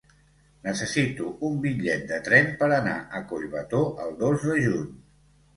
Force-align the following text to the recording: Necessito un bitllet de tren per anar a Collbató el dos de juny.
Necessito 0.67 1.33
un 1.49 1.59
bitllet 1.67 2.07
de 2.13 2.19
tren 2.29 2.49
per 2.63 2.71
anar 2.79 2.97
a 3.21 3.21
Collbató 3.33 3.83
el 4.07 4.19
dos 4.25 4.49
de 4.51 4.57
juny. 4.67 4.93